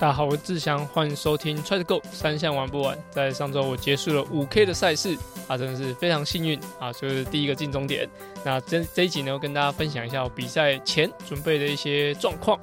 [0.00, 2.96] 大家好，我是志祥，欢迎收听 Try to Go 三项玩不完。
[3.10, 5.18] 在上周我结束了五 K 的赛事
[5.48, 8.08] 啊，真的是非常幸运啊，就是第一个进终点。
[8.44, 12.60] 那这这一集呢，跟大家分享一下我比赛前准备的一些状况。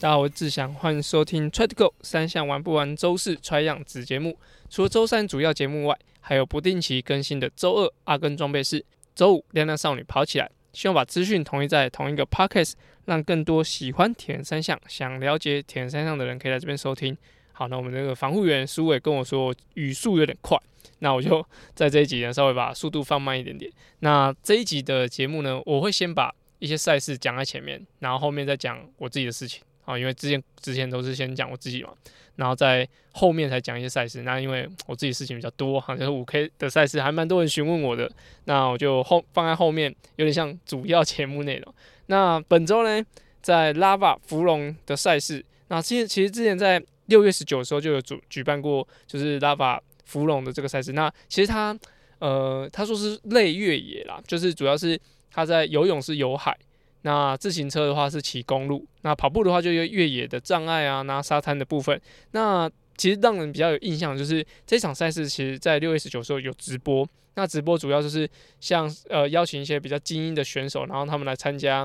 [0.00, 4.38] 大家好，我是志祥，欢迎收听 Try to Go 三项玩不完周四 Try 样子节目。
[4.70, 8.82] 除了周三主要节目外，还有不定期更新的周二阿根装备室，
[9.14, 10.50] 周五亮亮少女跑起来。
[10.72, 12.72] 希望把资讯统一在同一个 podcast，
[13.04, 17.16] 让更多喜欢铁人三项、想了解铁人三项的人可以来这边收听。
[17.52, 20.58] 好，那我们这个防护员苏伟跟我说语速有点快，
[21.00, 23.70] 那我就在这一集呢稍微把速度放慢一点点。
[24.00, 29.62] 那这一集的节目呢，我会先把一些赛事讲在前面，然后后面再讲我自己的事情。
[29.84, 31.90] 啊，因为之前之前都是先讲我自己嘛，
[32.36, 34.22] 然后在后面才讲一些赛事。
[34.22, 38.10] 那因为我自己事情比较多，好像是五 K 的赛事还蛮多人询问我的，
[38.44, 41.74] 那我就后放在后面，有点像主要节目内容。
[42.06, 43.04] 那本周呢，
[43.40, 50.92] 在 Lava 芙蓉的赛事，那之前其实之前在六月十九的时候就有主举办过，就是 Lava 芙蓉的这个赛事。
[50.92, 51.76] 那其实它
[52.18, 54.98] 呃他说是类越野啦，就是主要是
[55.30, 56.56] 他在游泳是游海。
[57.02, 62.00] 那自行车的话是骑公路，那跑步的话就有越野的障碍啊，那沙滩的部分。
[62.30, 67.08] 那其实让人比较有印象就是这场赛事，其实在六月十九时候有直播。
[67.34, 68.28] 那直播主要就是
[68.60, 71.84] 像呃邀请一些比较精英的选手，然后他们来参加，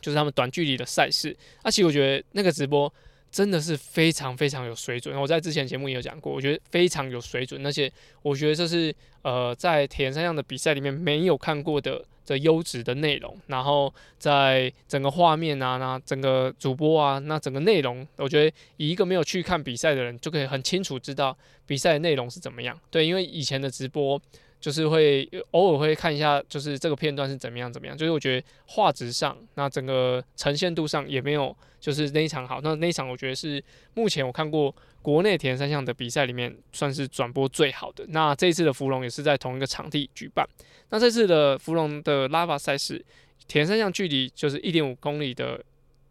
[0.00, 1.36] 就是他们短距离的赛事。
[1.64, 2.92] 那其实我觉得那个直播
[3.32, 5.18] 真的是非常非常有水准。
[5.20, 7.90] 我在之前节目也有讲过，我觉得非常有水准，而且
[8.22, 12.04] 我觉得这是呃在铁人三项的比赛里面没有看过的。
[12.26, 22.78] 的优质的内容，然后在整个画面啊，那整个主播啊，那整个内容，我觉得以一个没有去看比赛的人，就可以很清楚知道比赛的内容是怎么样。
[22.90, 24.20] 对，因为以前的直播
[24.60, 32.60] 就是会偶尔会看一下，就是这个片段是怎么样怎么样，就是我觉得画质上，那整个呈现度上也没有就是那一场好。
[32.60, 33.62] 那那一场我觉得是
[33.94, 34.74] 目前我看过。
[35.06, 38.04] 国内田三项的比赛里面算是转播最好的。
[38.08, 40.44] 那这次的芙蓉也是在同一个场地举办。
[40.90, 43.00] 那这次的芙蓉的拉法赛事，
[43.46, 45.64] 田三项距离就是一点五公里的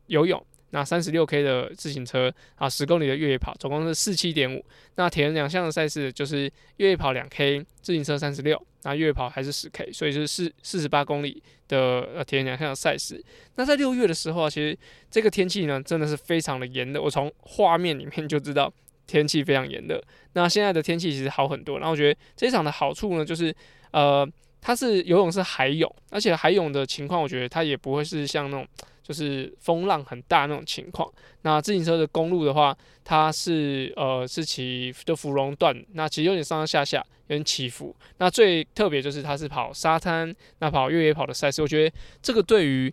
[0.07, 0.41] 游泳。
[0.69, 4.63] 那三十六 K 的自行车啊，十公里的越野跑，总共是四七点五。
[4.95, 13.21] 那铁人两项的赛事就是越野跑两 K，自行车三十六，那越野跑还是十 K，所以是四四十八公里的呃铁人两项的赛事。
[13.55, 14.77] 那在六月的时候啊，其实
[15.11, 18.73] 这个天气呢真的是非常的炎热，我从画面里面就知道
[19.07, 20.01] 天气非常炎热。
[20.33, 23.55] 那现在的天气其实好很多，然后我觉得这一场的好处呢，就是
[23.91, 24.27] 呃，
[24.61, 28.67] 它是游泳是海泳，而且海泳的情况，我觉得它也不会是像那种。
[29.07, 31.07] 就是风浪很大那种情况。
[31.43, 37.95] 那自行车的公路的话，它是呃是骑的芙蓉段，那其实有点上上下下，有点起伏。
[38.17, 42.91] 那最特别就是它是跑沙滩，那跑越野跑的赛事，我觉得这个对于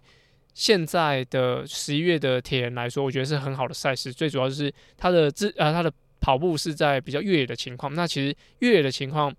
[0.54, 4.12] 现在的十一月的铁人来说，我觉得是很好的赛事。
[4.12, 7.94] 最主要就是它的自呃它的跑步是在比较越野的情况。
[7.94, 9.34] 那其实越野的情况。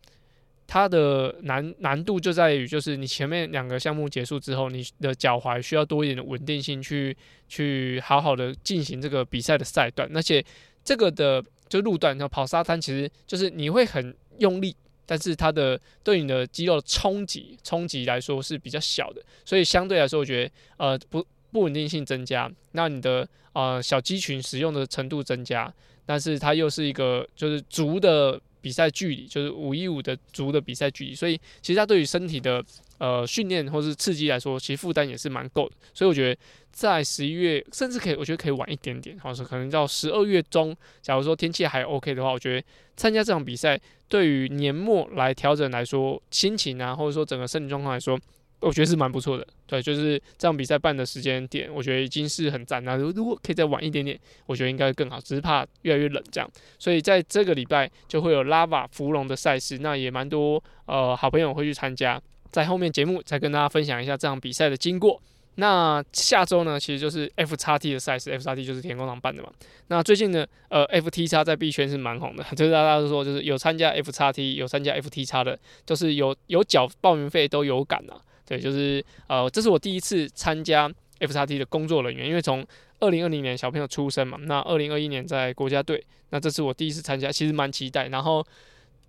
[0.66, 7.16] 它的难难度就在于，就是你前面两个项目结束之后，你的脚踝需要多一点的稳定性，去
[7.50, 10.10] 去好好的进行这个比赛的赛段。
[10.16, 10.44] 而且
[10.82, 14.74] 这个的就路段，然后跑沙滩，其实就是你会很用力，
[15.06, 25.74] 但是它的对你的肌肉的冲击冲击来说是比较小的，所以相对来说，我觉得呃不不稳定性增加，那你的呃小肌群使用的程度增加，
[26.06, 28.40] 但是它又是一个就是足的。
[28.64, 32.64] 比赛距离就是五一五的足的比赛距离，所以其实它对于身体的
[32.98, 35.76] 呃训练或是刺激来说，其实负担也是蛮够的。
[35.94, 36.40] 所以我觉得
[36.72, 42.66] 在十一月，甚至可以，我觉得可以晚一点点，好是可能到十二月中，假如说天气还 OK 的话，我觉得
[42.96, 48.18] 参加这场比赛对于年末来调整来说，心情啊，或者说整个身体状况来说。
[48.64, 52.98] 我觉得是蛮不错的，对，就是这场比赛办的时间点，我觉得已经是很赞了。
[52.98, 56.50] 如果可以再晚一点点，我觉得应该会更好，只是怕越来越冷这样。
[56.80, 62.22] 所以在这个礼拜就会有拉瓦芙蓉的赛事，那也蛮多呃好朋友会去参加。
[62.52, 65.22] 在后面节目再跟大家分享一下这场比赛的经过。
[65.56, 69.52] 那下周呢，其实就是 F 叉 T 的赛事，F 叉 T 就是田工厂办的嘛。
[69.88, 78.18] 那最近呢，呃，F T 叉在币圈是蛮红的， 就是大家都说，就是有参加 F 叉 T，有参加 F T 叉的，就是有有缴报名费都有感啊。
[78.54, 80.88] 对，就是呃，这是我第一次参加
[81.20, 82.64] F 叉 T 的工作人员，因为从
[83.00, 88.10] 二零二零年小朋友出生嘛，那二零二一年在国家队，那这是我第一次参加，其实蛮期待。
[88.10, 88.46] 然后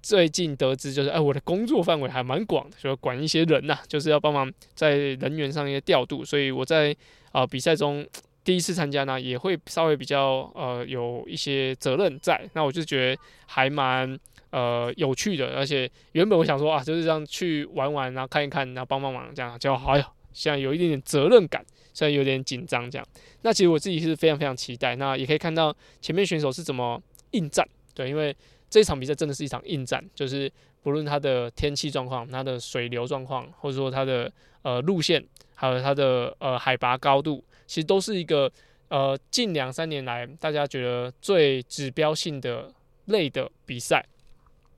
[0.02, 6.96] 最近得知，就是哎，我的工作范围还蛮广的，就管一些人呐，就是要帮忙在人员上一些调度，所以我在
[7.32, 8.06] 啊比赛中
[8.44, 14.19] 第一次参加呢，也会稍微比较呃有一些责任在，那我就觉得还蛮。
[14.55, 23.05] 呃，有趣的，而且原本我想说啊，就是这样去玩玩，然后看一看，然后帮帮忙这样，就哎呦，现在有一点点责任感，虽然有点紧张这样。
[23.43, 24.95] 那其实我自己是非常非常期待。
[24.95, 27.03] 那也可以看到前面选手是怎么
[27.33, 28.37] 应战，对，因为
[28.71, 30.49] 这一场比赛真的是一场硬战，就是
[30.85, 34.31] 不论它的天气状况、它的水流状况，或者说它的
[34.62, 35.21] 呃路线，
[35.56, 38.49] 还有它的呃海拔高度，其实都是一个
[38.87, 42.73] 呃近两三年来大家觉得最指标性的
[43.06, 44.06] 类的比赛。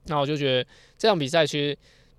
[0.06, 0.68] 那我就觉得
[0.98, 1.76] 这场比赛其实。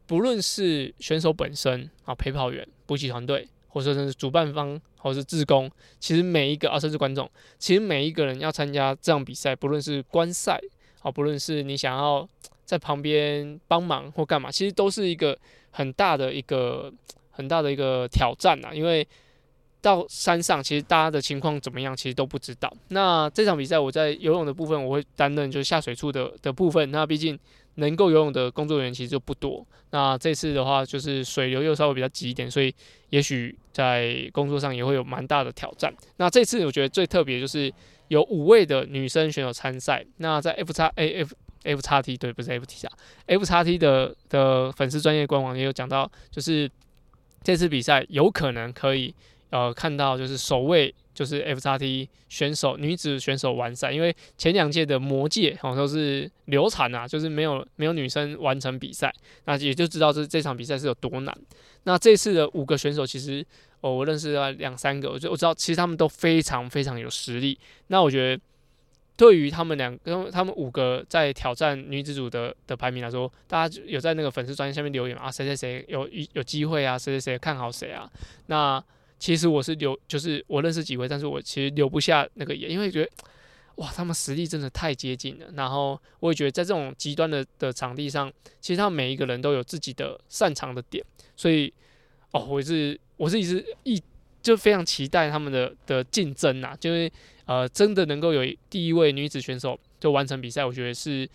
[0.07, 5.69] 不论是选手本身啊，陪跑员、补给团队，或者说是主办方，或者是志工，
[5.99, 7.29] 其实每一个啊，甚至观众，
[7.59, 10.57] 其实每一个人要参加这场比赛，不论是观赛
[11.01, 12.25] 啊，不论是你想要
[12.63, 15.37] 在旁边帮忙或干嘛，其实都是一个
[15.71, 16.89] 很大的一个
[17.31, 18.73] 很大的一个挑战啊。
[18.73, 19.05] 因为
[19.87, 22.71] 到山上，其实大家的情况怎么样，其实都不知道。
[22.89, 26.91] 那这场比赛我在游泳的部分，我会担任就是下水处的的部分。
[26.91, 27.37] 那毕竟。
[27.79, 29.63] 能够游泳的工作人员其实就不多。
[29.91, 32.73] 那这次的话，就是水流又稍微比较急一点，所以
[33.11, 35.93] 也许在工作上也会有蛮大的挑战。
[36.15, 37.71] 那这次我觉得最特别就是
[38.07, 40.03] 有五位的女生选手参赛。
[40.17, 41.35] 那在 F 叉 A F
[41.65, 42.93] F 叉 T 对，不是 F T 啊
[43.27, 46.67] ，F 叉 T 的的粉丝专业官网也有讲到，就是
[47.43, 49.13] 这次比赛有可能可以
[49.49, 50.93] 呃看到就是首位。
[51.17, 59.11] 就是 F 叉 T 选手女子选手完赛，因为前两届的魔界好像都是流产啊，就是没有没有女生完成比赛，
[59.45, 61.35] 那也就知道这这场比赛是有多难。
[61.85, 63.43] 那这次的五个选手，其实
[63.81, 67.57] 哦，我认识了两三个，我就我知道，其实他们都非常非常有实力。
[67.87, 68.43] 那我觉得，
[69.15, 78.07] 对于他们两个，他们五个在挑战女子组的的排名来说，大家有在那个粉丝专页下面留言啊，谁谁谁有有机会啊，谁谁谁看好谁啊，
[78.45, 78.83] 那。
[79.19, 83.09] 其实我是留，就是我认识几位，但是我其实留不下那个眼，因为觉得
[83.75, 85.47] 哇，他们实力真的太接近了。
[85.55, 88.31] 然后我也觉得在这种极端的的场地上，
[88.61, 91.03] 其实他们每一个人都有自己的擅长的点，
[91.35, 91.73] 所以
[92.31, 94.01] 哦，我是我是一直一
[94.41, 97.11] 就非常期待他们的的竞争啊，就是
[97.45, 101.27] 呃，真的能够有第一位女子选手就完成比赛，我觉得是。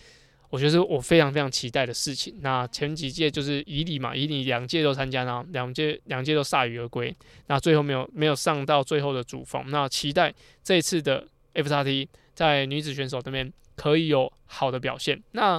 [0.52, 2.36] 我觉得是我非常非常期待的事情。
[2.42, 7.16] 那前几届就是以你嘛，以你两届都参加呢，两届两届都铩羽而归。
[7.46, 9.64] 那最后没有没有上到最后的主峰。
[9.70, 10.30] 那期待
[10.62, 15.18] 这次的 F 叉 T 在女子选手这边可以有好的表现。
[15.30, 15.58] 那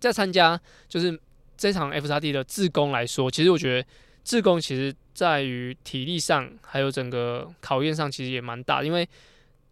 [0.00, 1.16] 在参加就是
[1.56, 3.88] 这场 F 叉 T 的自攻来说，其实我觉得
[4.24, 9.08] 自攻其实在于体力上还有整个考验上，其实也蛮大，因为。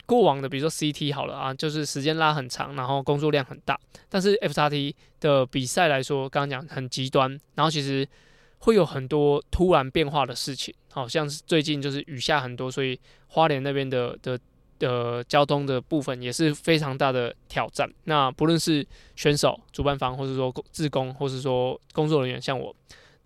[0.09, 3.79] 过往的，比如说 CT 好了啊，就是时间拉很长，然后工作量很大。
[4.09, 8.09] 但是 F 叉 T 的比赛来说，刚刚讲很极端，然后其实
[8.61, 14.41] 会有很多突然变化的事情，好像是最近就是雨下很多，所以花莲那边的的
[14.79, 17.87] 的交通的部分也是非常大的挑战。
[18.05, 22.75] 那不论是选手、主办方，或者说自工，或是说工作人员，像我，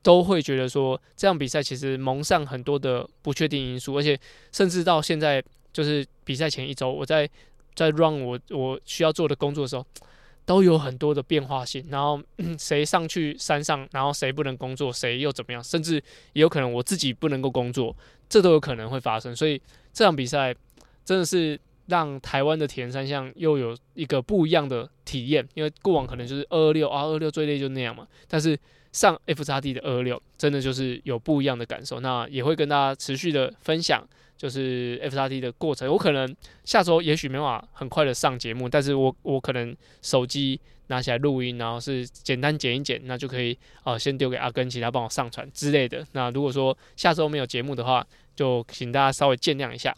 [0.03, 4.19] 都会觉得说这样比赛其实蒙上很多的不确定因素，而且
[4.51, 5.41] 甚至到现在。
[5.73, 7.29] 就是比赛前一周，我在
[7.75, 9.85] 在 run 我我需要做的工作的时候，
[10.45, 11.85] 都有很多的变化性。
[11.89, 12.21] 然后
[12.59, 15.63] 谁上去山上，然后谁不能工作，谁又怎么样？
[15.63, 15.95] 甚至
[16.33, 17.95] 也有可能我自己不能够工作，
[18.29, 19.35] 这都有可能会发生。
[19.35, 19.61] 所以
[19.93, 20.55] 这场比赛
[21.05, 25.47] 真的是让台湾的铁人三项又有一个不一样的体验。
[25.55, 28.07] 因为过往可能就是二二六啊，二六最累就那样嘛。
[28.29, 28.59] 但是
[28.93, 32.01] 上 F 叉 D 的二六，真的就是有不一样的感受。
[32.01, 34.07] 那也会跟大家持续的分享。
[34.35, 46.05] 就是 F 叉 D 的过程，我可能下周也许没办法很快的上节目，但是我我可能手机拿起来录音，然后是简单剪一剪，那就可以啊先丢给阿根，其他帮我上传之类的。
[46.11, 49.97] 那如果说下周没有节目的话，就请大家稍微见谅一下。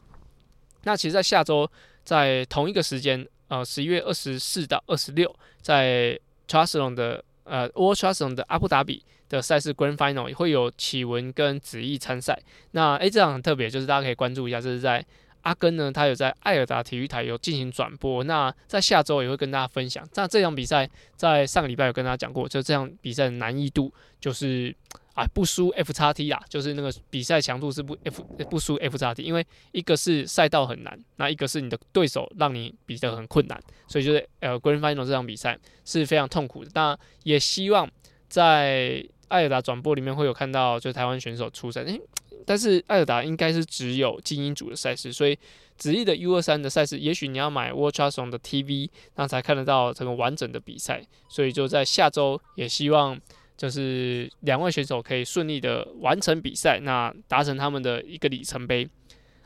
[0.83, 1.67] 那其实，在下周
[2.05, 9.05] 在同一个时间，呃，十一月二十四到二十六，在 Triathlon 的呃 ultra son 的阿布达比。
[9.27, 12.39] 的赛事 Grand Final 也会有启文跟子毅参赛。
[12.73, 15.05] 那诶，这场很特别，就是大家可以关注一下，这是在
[15.41, 18.23] 阿根呢，他有在艾尔达体育台有进行转播。
[18.25, 20.07] 那在下周也会跟大家分享。
[20.15, 24.77] 那这场比赛在上个礼拜有跟大家讲过，就这场比赛的难易度就是
[25.15, 36.71] 啊不输 F 叉 T 啦，就是那个比赛强度是不 F 不输 F 叉 T，因为一个是赛道很难，那一个是你的对手让你比得很困难，所以就是呃 Green Final 这场比赛是非常痛苦的。
[36.75, 37.89] 那也希望
[38.29, 42.01] 在艾尔达转播里面会有看到，就台湾选手出赛，诶，
[42.45, 45.39] 但是艾尔达应该是只有精英组的赛事，所以
[45.79, 51.03] 直立的 U 二三的赛事，也许你要买 w a t c h a s o n 的 TV，那才看得到这个完整的比赛。
[51.29, 53.19] 所以就在下周，也希望
[53.57, 58.89] 就是两位选手可以顺利的完成比赛，那达成他们的一个里程碑。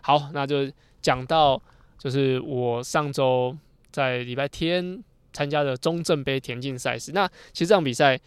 [0.00, 1.60] 好，那就讲到
[1.98, 3.56] 就是我上周
[3.90, 8.18] 在礼拜天参加的中正杯田径赛事，那其实这场比赛。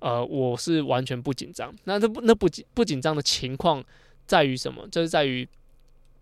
[0.00, 1.70] 呃，我是完全不紧张。
[1.84, 3.84] 那这不那不紧不紧张的情况
[4.24, 4.88] 在于什么？
[4.88, 5.46] 就是在于，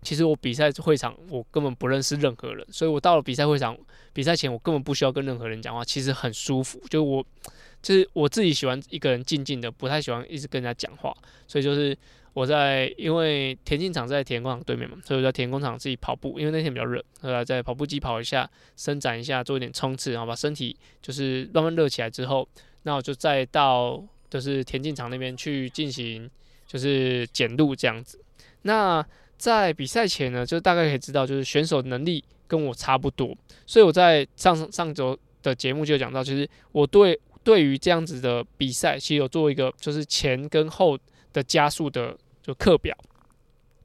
[0.02, 3.78] 其实我比赛会场我根本不认识任何人，所以我到了比赛会场，
[4.12, 6.82] 比赛前我根本不需要跟任何人讲话，其实很舒服。
[6.90, 7.24] 就我，
[7.82, 11.14] 就是我自己喜欢一个人静静的，不太喜欢一直跟人家讲话，
[11.46, 11.96] 所以就是
[12.32, 22.48] 我在因为田径场在田工厂对面嘛，所以我在田工厂自己跑步，因为那天比较热，呃，在跑步机跑一下，伸展一下，做一点冲刺，然后把身体就是慢慢热起来之后，
[22.82, 26.30] 那我就再到就是田径场那边去进行。
[26.68, 28.20] 就是减路这样子。
[28.60, 29.02] 那
[29.38, 33.34] 在比赛前呢，就大概可以知道，就是选手能力跟我差不多。
[33.64, 37.18] 所以我在上上周的节目就讲到，其实我对
[37.48, 40.98] 对于这样子的比赛，其实有做一个就是前跟后
[41.32, 42.94] 的加速的就课表。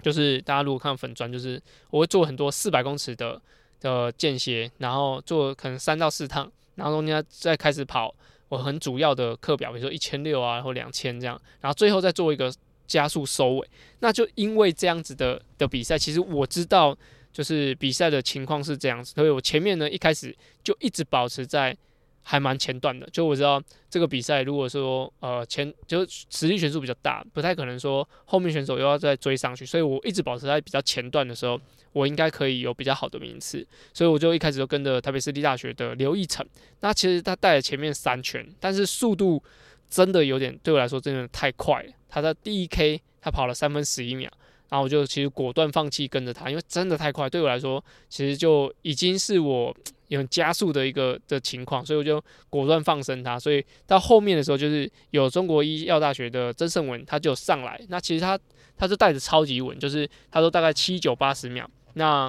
[0.02, 3.42] 就是大家如果看粉砖，就是我会做很多四百公尺的
[3.80, 8.14] 的间歇，然后做可能三到四趟，然后中间再开始跑
[8.50, 12.54] 我很主要的课表，比如说一千六啊，或两千这样，然后最后再做一个。
[12.86, 13.70] 加速收尾，
[14.02, 16.96] 那就因为这样子的的比赛，其实我知道
[17.32, 21.76] 就是比赛的情况是这样子，所以我前面呢一开始就一直保持在
[22.24, 31.60] 还蛮前段的，就我知道这个比赛如果说呃前就实力悬殊比较大，不太可能说后面选手又要再追上去，所以我一直保持在比较前段的时候，
[31.92, 36.46] 我应该可以有比较好的名次，所以我就一开始就跟着台北市立大学的刘义成，
[36.80, 39.44] 那其实他带了前面三圈，但是速度
[39.90, 41.92] 真的有点对我来说真的太快了。
[42.10, 44.32] 他在第一 K，他跑了三分十一秒，
[44.74, 49.72] 然后我就其实果断放弃跟着他，因为真的太快，对我来说其实就已经是我
[50.08, 53.38] 有加速的一个的情况，所以我就果断放生他。
[53.38, 58.40] 所以到后面的时候，就是有中国医药大学的曾胜文，他就上来，那其实他
[58.76, 61.70] 他就带着超级稳，就是他说大概七九八十秒。
[61.94, 62.28] 那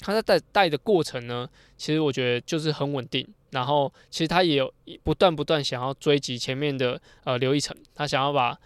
[0.00, 1.46] 他在带带的过程呢，
[1.76, 4.72] 其实我觉得就是很稳定，然后其实他也有
[5.02, 8.58] 不断不断想要追击前面的呃刘一成，他想要把。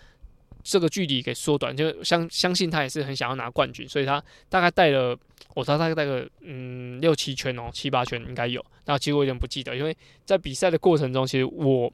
[0.63, 5.17] 这个距离给缩短，就相相信他也是很想要拿冠军，所以他大概带了，
[5.55, 8.65] 我他大概带个嗯六七圈哦，七八圈应该有。
[8.85, 11.93] 那其实我有点不记得，因为在比赛的过程中，其实我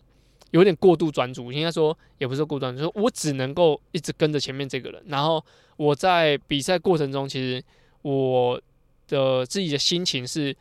[0.51, 5.03] 有点过度专注，应该说也不是过度专注，我只能够一直跟着前面这个人。
[5.07, 5.45] 然后
[5.77, 7.63] 我在比赛过程中，其实
[8.03, 8.61] 我
[9.07, 10.55] 的自己的心情是，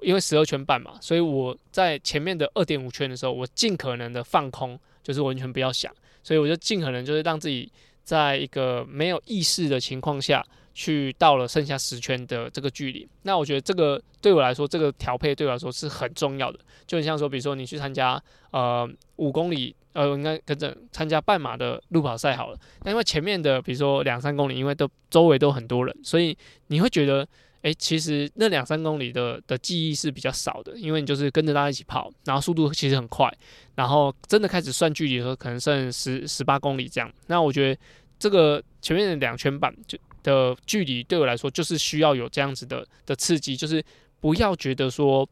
[0.00, 5.94] 因为十二圈半嘛，所以我在前面的二点五圈的时候，我尽可能的放空，就是完全不要想。
[6.22, 7.70] 所以我就尽可能就是让自己
[8.02, 13.08] 在一个没有意识的情况下去到了剩下十圈的这个距离。
[13.22, 16.58] 那我觉得这个对我来说，这个调配对我来说是很重要的。
[16.86, 22.58] 就很像说，比如说你去参加呃五公里，呃应该跟着参加半马的路跑赛好了。
[22.84, 26.36] 那因为前面的比如说两三公里，因为都周围都很多人，所以
[26.68, 27.26] 你会觉得。
[27.62, 33.32] 诶，其实那两三公里的的记忆是比较少的，因为你就是跟着大家一起跑，然后速度其实很快，
[33.76, 37.12] 然后真的开始算距离的时候，可能剩十十八公里这样。
[37.28, 37.80] 那我觉得
[38.18, 43.84] 这个前面的两圈半就的距离对我来说，就是需要有这样子的的刺激，就是
[44.20, 45.28] 不要觉得说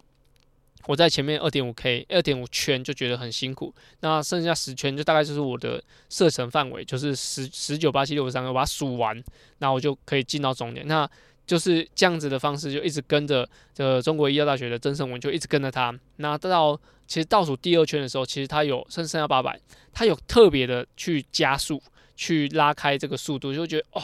[0.87, 9.23] 我在前面二点五 K 二点五圈就觉得很辛苦，那剩下十圈就大概就是我的射程范围，就是十十九八七六三，我把它数完，
[9.59, 10.87] 那我就可以进到终点。
[10.87, 11.09] 那
[11.47, 15.93] 就是这样子的方式，就一直跟着这中国医药大学的曾胜文，就一直跟着他。
[16.17, 19.59] 那到其实倒数第二圈的时候，其实他有剩剩下八百，
[19.93, 21.83] 他有特别的去加速，
[22.15, 24.03] 去拉开这个速度，就觉得哦，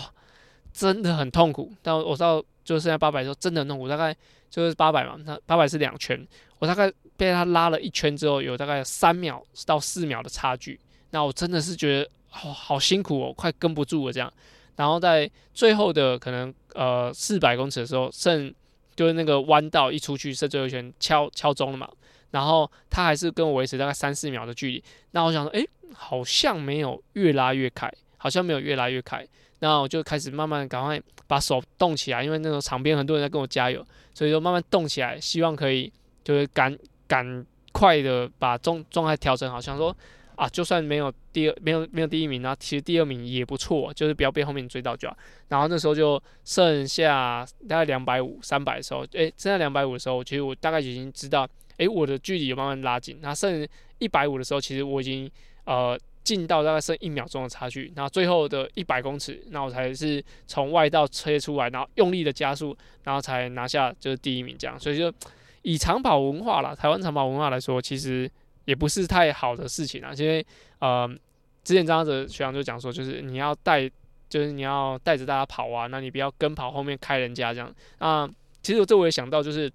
[0.73, 1.73] 真的很痛苦。
[1.83, 4.17] 但我到就剩下八百的时候，真的很痛苦，大概
[4.51, 6.27] 就是八百嘛，那八百是两圈，
[6.59, 10.81] 我大概被他拉了一圈之后，有大概三秒到四秒的差距。
[11.11, 14.33] 那我真的是觉得哦，好辛苦哦，快跟不住了这样。
[14.77, 18.55] 然后在最后的可能呃四百公尺的时候，剩
[18.95, 21.89] 就是那个弯道一出去，剩最后一圈敲敲钟了嘛。
[22.31, 24.85] 然后他还是跟我维持大概三四秒的距离。
[25.13, 29.27] 那我想说，诶，好像没有越拉越开，好像没有越拉越开。
[29.61, 35.91] 那我就开始慢慢赶快把手动起来，因为那种场边很多人在跟我加油，所以就慢慢动起来，希望可以
[36.23, 39.97] 就是赶赶快的把状状态调整好，想说。
[40.37, 45.17] 啊，就算没有第二，没有没有第一名，那其实第二名也不错，就是不要被后面追到就好。
[45.49, 53.19] 然后那时候就剩下大概两百五、三百的时候，诶，剩下两百五的时候，其实我大概已经知道，诶，我的距离有慢慢拉近。
[53.23, 53.67] 那剩
[53.99, 55.31] 一百五的时候，其实我已经
[55.65, 57.91] 呃进到大概剩一秒钟的差距。
[57.97, 64.79] 然后最后的一百公尺，那我才是从外道切出来，然后用力的加速，然后才拿下就是第一名这样。
[64.79, 65.11] 所以就
[65.63, 68.31] 以长跑文化啦，台湾长跑文化来说，其实。
[68.67, 70.45] 也不是太好的事情啊，因为
[70.81, 71.09] 呃，
[71.65, 73.91] 之前张哲学长就讲说，就是你要带，
[74.29, 78.29] 就是你要带着大家跑啊，那你不要跟跑后面开人家这样啊。
[78.63, 79.73] 其实这我也想到，就是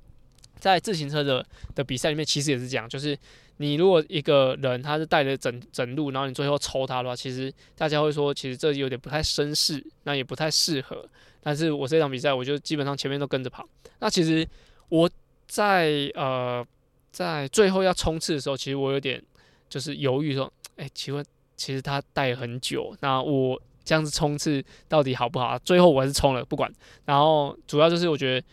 [0.59, 1.43] 在自行车的
[1.73, 3.17] 的比赛里面，其实也是这样，就是
[3.57, 11.07] 你如果一个人他是带着整整路，然后你最后抽他的话，其实大家会说，其实这有点不太绅士，那也不太适合。
[11.41, 13.67] 但是我这场比赛，我就基本上前面都跟着跑。
[13.99, 14.47] 那其实
[14.89, 15.09] 我
[15.47, 16.65] 在呃
[17.11, 19.21] 在最后要冲刺的时候，其实我有点
[19.69, 21.23] 就是犹豫说，哎，请问
[21.55, 25.59] 其实他带很久，那我这样子冲刺到底好不好？
[25.59, 26.71] 最后我还是冲了，不管。
[27.05, 28.47] 然后主要就是我觉得，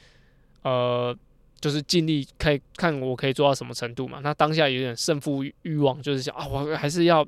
[0.63, 1.17] 呃，
[1.61, 4.21] 就是尽力可以看我可以做到什么程度嘛。
[4.23, 7.27] 那当下有点胜负欲望，就是想啊，我还是要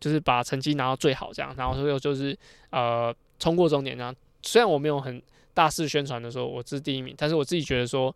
[0.00, 1.54] 就是把成绩拿到最好这样。
[1.56, 2.36] 然后最后就是
[2.70, 4.14] 呃冲过终点这样。
[4.42, 5.22] 虽然我没有很
[5.54, 8.14] 大肆宣传的说我是第一名，但是我自己觉得说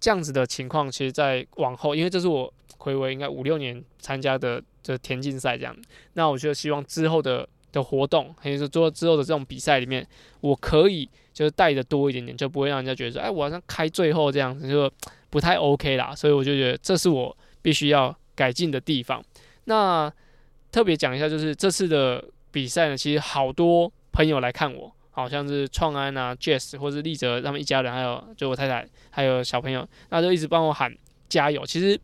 [0.00, 5.76] 这样子的情况，其实在往后，因为这是我回违应该五六年参加的这田径赛这样，
[6.14, 10.06] 那我就希望之后的的活动，还是说做之后的这种比赛里面，
[10.40, 14.90] 我可以就是带的多一点点，就不会让人家觉得说，哎，我好像开最后这样子就
[15.28, 16.14] 不太 OK 啦。
[16.14, 19.22] 所以我就觉得这是我必须要改进的地方。
[19.64, 20.10] 那
[20.72, 24.90] 特别讲一下，就是这次的比赛呢，其实好多朋友来看我。
[25.10, 30.94] 好像是创安啊、Jazz 或是立泽他们一家人，还有就我太太，还有小朋友，那就一直帮我喊
[31.28, 31.66] 加油。
[31.66, 32.00] 其实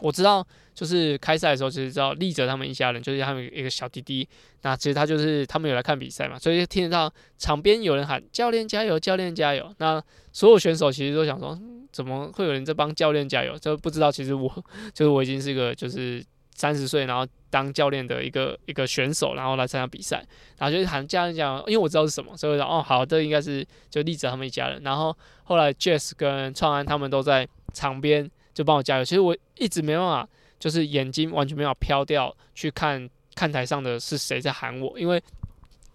[0.00, 4.28] 我知道，就是开赛的时候，其实知道立泽他们一家人，就是他们一个小弟弟。
[4.62, 9.72] 那其实他就是他们有来看比赛嘛，所以听得到场边有人喊教练加油，教练加油。
[9.78, 10.02] 那
[10.32, 11.58] 所有选手其实都想说，
[11.92, 13.58] 怎么会有人在帮教练加油？
[13.58, 14.50] 就不知道其实我
[14.94, 16.24] 就是我已经是一个就是。
[16.54, 20.24] 三十岁，然后当教练的一个一个选手，然后来参加比赛，
[20.56, 24.82] 然后就喊家人讲，因为我知道是什么，所以我说哦好，这应该是就栗子他们一家人。
[24.82, 29.04] 然后后来 Jess 跟创安他们都在场边就帮我加油。
[29.04, 35.22] 其实我一直没办法，就是眼睛完全没有飘掉去看看台上的是谁在喊我，因为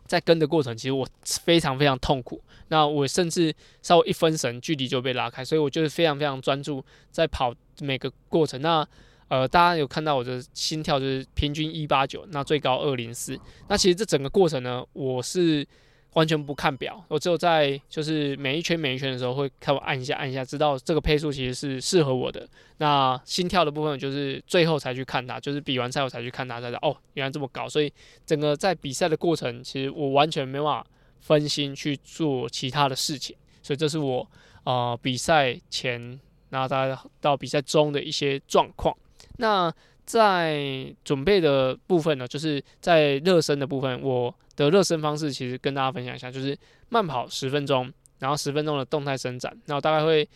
[0.05, 2.41] 在跟的过程，其实我非常非常痛苦。
[2.69, 8.61] 那我甚至稍微一分神，距离就被拉开，所以我就是非常非常专注在跑每个过程。
[8.61, 8.87] 那
[9.29, 13.39] 呃，大家有看到我的心跳就是平均一八九，那最高二零四。
[13.67, 15.65] 那其实这整个过程呢，我是
[16.13, 22.49] 完全不看表，我只有在就是每一圈每一圈的时候会看我按一下按一下，知道这个配速其实是适合我的。
[22.77, 27.69] 那心跳的部分就是最后才去看它，就是比完赛我才去看它，才知道哦，原来这么高。
[27.69, 27.93] 所以
[28.25, 30.87] 整个在比赛的过程，其实我完全没办法
[31.19, 33.35] 分心去做其他的事情。
[33.61, 34.27] 所以这是我
[34.63, 38.97] 啊比赛前，然后到到比赛中的一些状况。
[39.39, 39.73] 那
[40.05, 46.57] 在准备的部分呢，就是在热身的部分，我的热身方式其实跟大家分享一下，就是
[46.89, 50.27] 慢跑十分钟，然后十分钟的动态伸展，然后大概会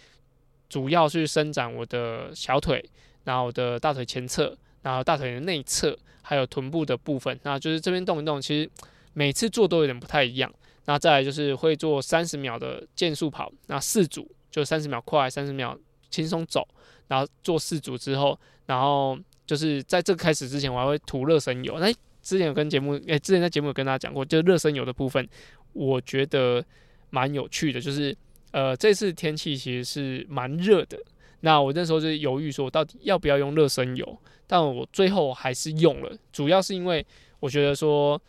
[0.69, 2.83] 主要去伸展我的小腿，
[3.25, 8.69] 然后我的大腿前侧，然后大腿的内侧，还有臀部的部分，那就是这边动一动，其实
[9.13, 10.53] 每次做都有点不太一样。
[10.85, 15.77] 那再来就是会做三十秒的渐速跑，那四组就三十秒快，三十秒
[16.09, 16.67] 轻松走。
[17.13, 21.78] 然后做四组之后，然后就是在这个开始之前，我还会涂热身油。
[21.80, 25.30] 那之前有跟节目，诶，之前在节目有跟大家讲过，就热身油的部分，
[25.73, 26.65] 我觉得
[27.12, 27.80] 蛮有趣的。
[27.80, 28.17] 就是
[28.49, 30.97] 呃，这次天气其实是蛮热的，
[31.41, 34.17] 那我那时候就犹豫说，到底要不要用热身油？
[34.47, 37.06] 但我最后还是用了，主要是因为
[37.39, 38.19] 我觉得说。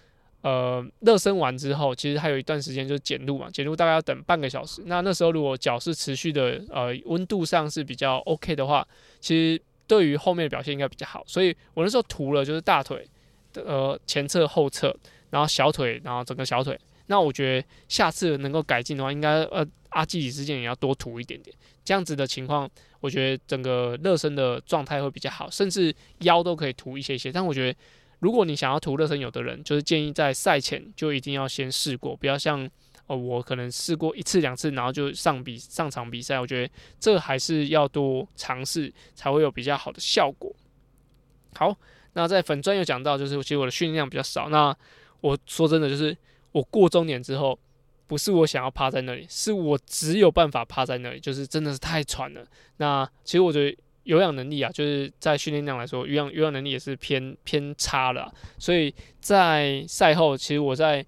[0.45, 4.83] 呃，热身完之后，其实还有一段时间就是减路嘛，减路大概要等半个小时。
[4.85, 8.87] 那那时候如果脚是持续的，呃，温度上是比较 OK 的话，
[9.21, 11.25] 其实对于后面的表现应该比较好。
[11.27, 13.09] 所以我那时候涂了就是大腿
[13.55, 14.95] 呃前侧、后侧，
[15.31, 16.79] 然后小腿，然后整个小腿。
[17.07, 21.57] 那我觉得下次能够改进的话，应该呃阿基里斯腱也要多涂一点点。
[21.87, 27.33] 这样子的情况，我觉得整个热身的状态会比较好，甚至腰都可以涂一些些。
[27.33, 27.79] 但我觉得。
[28.25, 32.67] 如果你想要涂热身油的人，就是建议在赛前就一定要先试过，不要像
[33.07, 36.41] 哦我可能试过一次两次，然后就上比上场比赛。
[36.41, 40.51] 我觉得这还是要多尝试，才会有比较好的效果。
[41.55, 41.77] 好，
[42.15, 44.49] 那在粉专有讲到，就是其实我的训练量比较少。
[44.49, 44.75] 那
[45.21, 46.17] 我说真的，就是
[46.53, 47.59] 我过中年之后，
[48.07, 52.43] 不是我想要趴在那里，是我只有办法趴在那里，就是真的是太喘了。
[52.79, 53.77] 那其实我觉得。
[54.05, 58.33] 有氧能力啊，就是在训练量来说，有氧有氧能力也是偏偏差了。
[58.59, 61.05] 所以在赛后，其实我在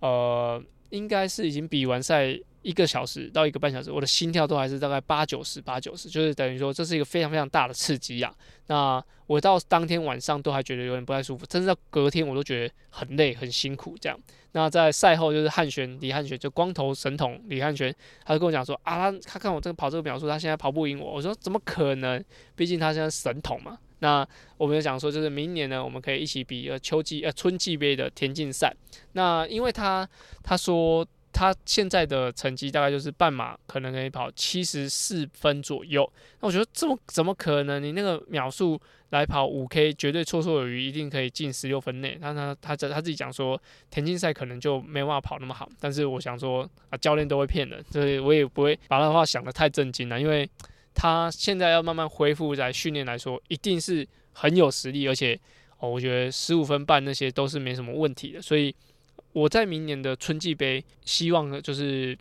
[0.00, 8.34] 呃，应该是已经比完赛一个小时到一个半小时，我的心跳都还是大概八九十八九十，就是等于说这是一个非常非常大的刺激啊。
[8.68, 14.18] 那我到当天晚上都还觉得有点不太舒服，甚至到隔天我都觉得很累很辛苦这样。
[14.52, 21.12] 那在赛后就是汉轩李汉轩就光头神童李汉轩，他就跟我讲说啊，他他看我这个跑这个秒数，他现在跑不赢我。
[21.12, 22.24] 我说怎么可能？
[22.56, 23.78] 毕竟他现在神童嘛。
[23.98, 28.74] 那我们就讲说，就是明年呢，我们可以一起比呃秋季呃春季杯的田径赛。
[29.12, 30.08] 那因为他
[30.42, 31.06] 他说。
[31.34, 36.08] 他现在的成绩大概就是半马可能可以跑七十四分左右，
[36.40, 37.82] 那我觉得这么怎么可能？
[37.82, 42.16] 你那个秒数，来跑五 K，绝对绰绰有余，一定可以进十六分内。
[42.22, 45.68] 他他他他自己讲说，田径赛可能就没办法跑那么好。
[45.80, 50.48] 但是我想说啊，教练都会骗人，所以我也不会把他的话想得太震惊了，因为
[50.94, 55.36] 他现在要慢慢恢复在训练来说，一定是很有实力，而且
[55.80, 58.40] 哦，我觉得十五分半那些都是没什么问题的。
[58.40, 58.72] 所以
[59.34, 62.16] 我在明年的春季杯，希望就是。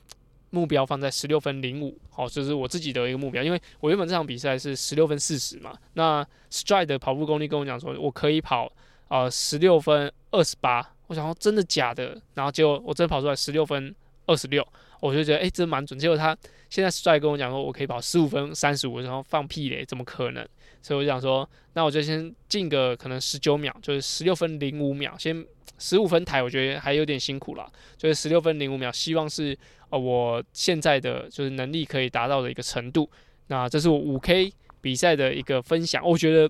[0.54, 3.41] 目标放在十六分零五，好，这是我自己的一个目标。
[3.41, 8.71] 因为我原本这场比赛是十六分四十嘛，那 Stride 的跑步功力跟我讲说，我可以跑
[9.08, 10.93] 呃十六分二十八。
[11.08, 12.21] 我想说真的假的？
[12.36, 13.95] 然后结果我真跑出来十六分
[14.28, 14.63] 二十六，
[14.99, 15.99] 我就觉得哎，真蛮准。
[15.99, 16.38] 结果他
[16.69, 20.47] 现在 Stride 跟我讲说，我可以跑十五分三十五，然后放屁嘞，怎么可能？
[20.84, 25.43] 所以我想说，那我就先进个可能十九秒，就是十六分零五秒，先
[25.78, 29.58] 十五分台，我觉得还有点辛苦了，就是十六分零五秒，希望是。
[29.89, 33.08] 呃，我现在的就是能力可以达到的一个程度，
[33.45, 36.04] 那这是我五 K 比赛的一个分享。
[36.04, 36.49] 我觉得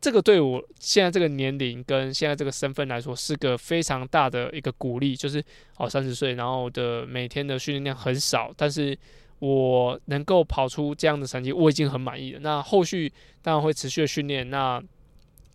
[0.00, 5.14] 这个对我现在这个年龄跟现在这个身份来说，是个非常大的一个鼓励。
[5.14, 5.40] 就是
[5.76, 8.98] 哦，三十岁，然后的每天的训练量很少，但是
[9.38, 12.40] 我能够跑出这样的成绩，我已经很满意了。
[12.40, 14.82] 那后续当然会持续的训练，那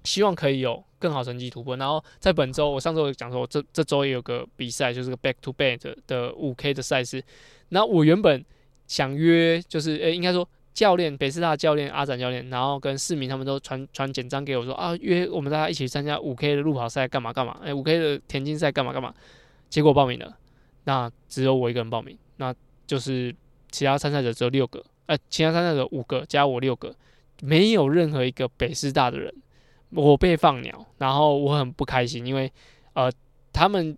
[0.04, 0.84] 希望可以有。
[1.02, 7.24] 更好成绩突破，然后在本周，我上周有讲说，我这这周也有个比赛，就是个 back to back 的五 K 的赛事。
[7.70, 8.44] 那我原本
[8.86, 17.58] 想约，就是诶，应该说教练北师大教练阿展教练，然后跟市民他们都传传简章给我说啊，约我们大家一起参加五 K 的路跑赛，干嘛干嘛？
[17.64, 19.16] 诶，五 K 的田径赛干嘛干嘛？
[19.70, 20.38] 结果报名了，
[20.84, 22.54] 那只有我一个人报名，那
[22.86, 23.34] 就是
[23.72, 26.94] 其他参赛者只有六个，呃，其他参赛者五个加我六个，
[27.42, 29.34] 没有任何一个北师大的人。
[29.92, 32.52] 我被放鸟，然后我很不开心，因为
[32.94, 33.12] 呃，
[33.52, 33.98] 他们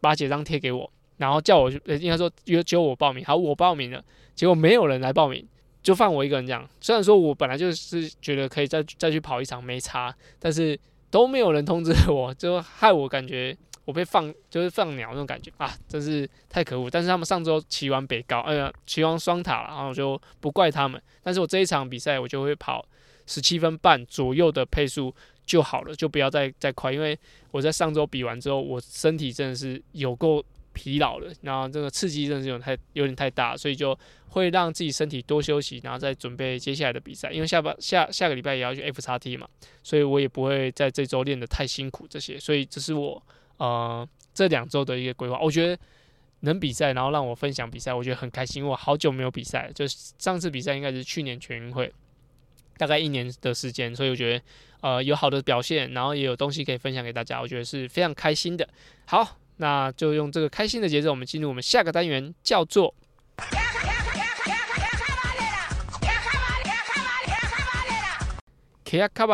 [0.00, 4.02] 把简章贴给我，然后叫我去，应该说约只有我报名，好，我报名了，
[4.34, 5.46] 结果没有人来报名，
[5.82, 6.66] 就放我一个人这样。
[6.80, 10.78] 虽然说我本来就是觉得可以再再去跑一场没差，但是
[11.10, 16.88] 都没有人通知我，就害我感觉我被放就是放鸟那种感觉啊，真是太可恶。
[16.88, 21.00] 但是他们上周骑完北高，哎呀，骑完双塔了，然后我就不怪他们。
[21.22, 22.82] 但是我这一场比赛我就会跑。
[23.28, 25.14] 十七分半左右的配速
[25.46, 27.16] 就好了，就不要再再快，因为
[27.52, 33.96] 我在上周比完之后，我身体真的是有够疲劳了，然后这个刺激真的是有太有点太大，所以就
[34.28, 37.30] 会让自己身体多休息，然后再准备接下来的比赛。
[37.30, 39.48] 因为下半下下个礼拜也要去 F 叉 T 嘛，
[39.82, 43.22] 所以我也不会在这周练得太辛苦这些，所以这是我
[43.56, 45.38] 呃这两周的一个规划。
[45.40, 45.78] 我觉得
[46.40, 48.64] 能比赛，然后让我分享比赛，我觉得很开心。
[48.64, 51.92] 我好久没有比赛，就是上次比赛应该是去年全运会。
[52.78, 54.44] 大概一年的时间，所以我觉得，
[54.80, 58.66] 呃，有好的表现，然后也有东西可以分享给大家，我觉得是非常开心的。
[59.04, 62.94] 好，那就用这个开心的节奏，我们进入我们下个单元，叫做。
[68.84, 69.26] 卡卡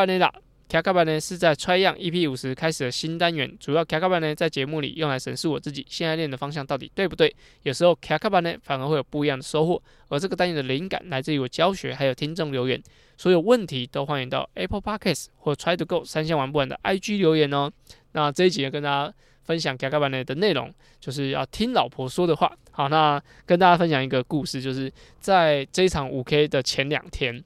[0.67, 7.33] 卡卡班呢是在 Try 样 EP 五十开始的新单元，主要卡卡班呢在节目里用来审视我自己现在练的方向到底对不对。
[7.63, 12.83] 有时候卡卡班呢反而会有不一样的收获，而这个单元的灵感来自于我教学还有听众留言。
[13.17, 17.71] 所有问题都欢迎到 Apple Podcasts 或 Try to Go 三项玩不完的 IG 留言哦。
[18.13, 22.51] 那这一集呢跟大家分享卡卡班呢的内容，就是要听老婆说的话。
[22.71, 27.45] 好，那跟大家分享一个故事，就是在这一场五 K 的前两天，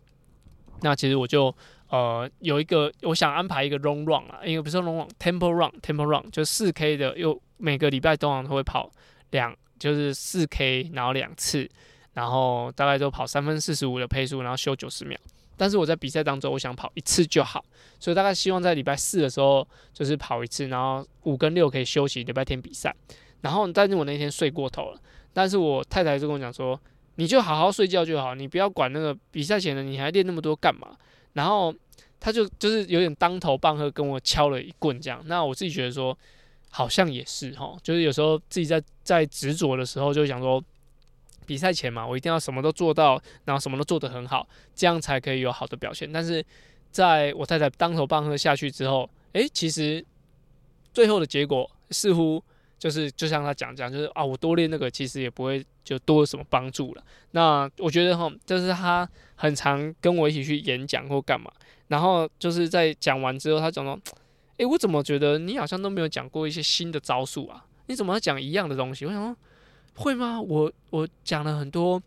[0.83, 1.53] 那其实我就。
[1.91, 8.91] 呃，有一个我想安排一个 long run 啊，因为不是 long run，temple run，temple run 就四 K 的，又每个礼拜通常都会跑
[9.31, 11.69] 两，就是四 K，然后两次，
[12.13, 15.19] 然后大概都跑三分四十五的配速，然后休九十秒。
[15.57, 17.65] 但是我在比赛当中，我想跑一次就好，
[17.99, 22.95] 所以大概希望在礼拜四的时候就是跑一次，然后五跟六可以休息，礼拜天比赛。
[23.41, 25.01] 然后，但是我那天睡过头了，
[25.33, 26.79] 但是我太太就跟我讲说，
[27.17, 30.97] 你就好好睡觉就好，你不要管那个比赛前的，你还练那么多干嘛？
[31.39, 31.73] 然后
[32.19, 35.23] 他就就是有点当头棒喝，跟我敲了一棍这样。
[35.27, 36.19] 那我自己觉得说，
[36.69, 40.61] 好像也是哈，就是有时候自己在在执着的时候，就想说，
[41.47, 46.13] 比赛前嘛，我一定要什么都做到，然后什么都做得很好，这样才可以有好的表现。
[46.13, 46.45] 但是
[46.91, 50.05] 在我太太当头棒喝下去之后，诶，其实
[50.93, 52.43] 最后的结果似乎。
[52.79, 57.03] 就是就像他讲讲，就是啊，我多练那个其实也不会就多什么帮助了。
[57.31, 61.51] 那我觉得哈，就是他很常跟我一起去演讲或干嘛，
[61.87, 63.99] 然后就是在讲完之后，他讲说，
[64.59, 67.65] 诶，我怎么觉得你好像都没有讲过一些新的招数啊？
[67.87, 69.07] 你怎么讲一样的东西？
[69.07, 69.35] 我想说，
[69.95, 70.39] 会吗？
[70.39, 72.03] 我我讲了很多，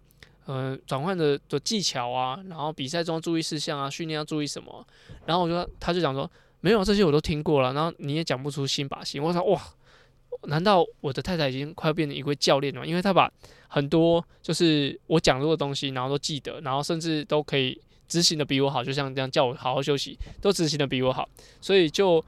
[0.46, 4.86] 呃，转换的的技巧啊，然后比赛中注意事项啊，训练要注意什么？
[5.26, 9.20] 然后我说，他就讲说，没有这些我都听过了，然后你也讲不出新把戏。
[9.20, 9.60] 我说，哇。
[10.44, 12.86] 难道我的太太已经快要变成一位教练了？
[12.86, 13.32] 因为她把
[13.68, 21.28] 很多就是我讲过的东西，然后都记得，然后甚至都可以执行的比我好，就像这样叫我好好休息，都执行的比我好，
[21.62, 22.24] 所以就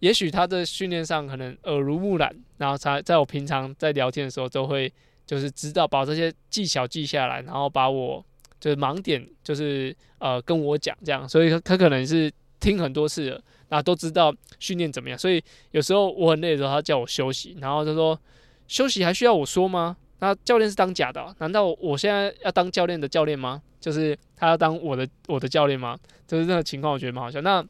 [0.00, 4.92] 也许他的训练上可能耳濡目染，然后才在我平常在聊天的时候都会
[5.26, 8.24] 就是知道把这些技巧记下来，然后把我
[8.58, 18.20] 就是盲点就是呃跟我讲这样，所以他可能是听很多次了，啊都知道训练怎么样，所以有时候我很累的时候，他叫我休息，然后他说
[18.68, 19.96] 休息还需要我说吗？
[20.18, 21.34] 那教练是当假的？
[21.38, 23.62] 难道我现在要当教练的教练吗？
[23.80, 25.98] 就是他要当我的我的教练吗？
[26.26, 27.40] 就是这个情况，我觉得蛮好笑。
[27.40, 27.64] 那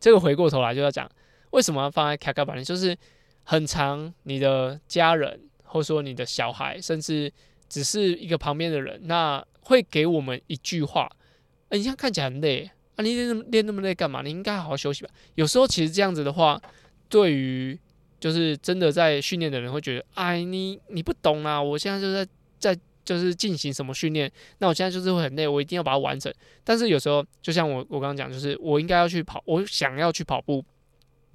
[0.00, 1.06] 这个回过头来就要讲，
[1.50, 2.64] 为什么要放在卡卡板里？
[2.64, 2.96] 就是
[3.42, 7.30] 很长，你的家人，或者说你的小孩，甚至
[7.68, 11.10] 只是一个旁边的人，那会给我们一句话：，
[11.68, 14.22] 哎，你现在看起来很累啊，你练那么练那么累干嘛？
[14.22, 15.10] 你应该好好休息吧。
[15.34, 16.60] 有时候其实这样子的话，
[17.08, 17.78] 对于
[18.20, 21.60] 就是真的在训练的人会觉得，哎，你你不懂啊！
[21.60, 22.24] 我现在就是
[22.58, 26.32] 在在就是进行什么训练，那我现在就是会很累，我一定要把它完成。
[26.62, 30.64] 但是有时候，就像我我刚刚讲，就是我应该要去跑，我想要去跑步，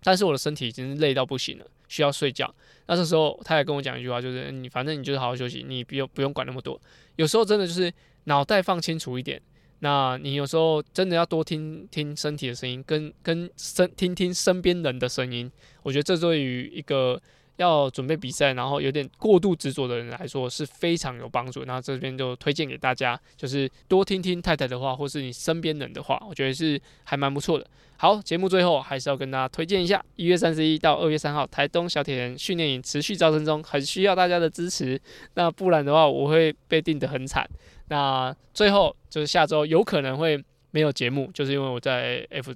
[0.02, 2.52] 但是我的身体已经累到不行了，需要睡觉。
[2.88, 6.80] 那这时候他也跟我讲一句话，就是你反正你就是好好休息，你不用不用管那么多。
[7.18, 7.94] 有时候真的就是
[8.24, 9.40] 脑袋放清楚一点。
[9.80, 15.50] 那你有时候真的要多听听身体的声音，跟跟身听听身边人的声音。
[15.84, 17.22] 我觉得这对于一个
[17.56, 21.64] 要准备比赛，然后有点过度执着的人来说是非常有帮助。
[21.66, 27.66] 那这边就推荐给大家，就是多听听太太的话，或是你身边人的话，我觉得是还蛮不错的。
[27.98, 35.00] 好，节目最后还是要跟大家推荐一下，一月三十一到二月三号，台东小铁人训练营持续招生中，很需要大家的支持。
[35.34, 37.46] 那不然的话，我会被定得很惨。
[37.90, 42.54] 那最后就是下周有可能会没有节目，就是因为我在 F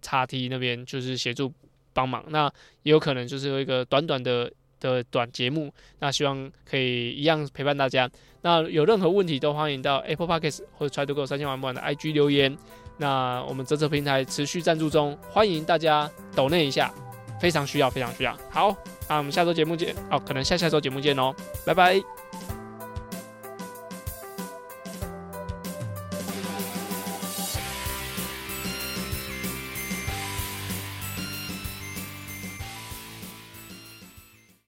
[0.00, 1.52] 叉 T 那边就是协助
[1.92, 2.50] 帮忙，那
[2.82, 8.08] 也有可能就是有一个短短的的短节目，那希望可以一样陪伴大家。
[8.42, 12.56] 那有任何问题都欢迎到 Apple Podcasts 或者 Try to Go 三千万不完的 IG 留言。
[12.98, 16.94] 那我们这次平台持续赞助中，欢迎大家抖内一下，
[17.40, 18.38] 非常需要，非常需要。
[18.48, 18.76] 好，
[19.08, 21.34] 那我们下周节目见哦，可能下下周节目见哦，
[21.66, 22.25] 拜拜。